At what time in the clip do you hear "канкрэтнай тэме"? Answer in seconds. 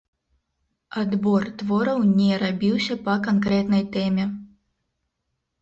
3.29-4.27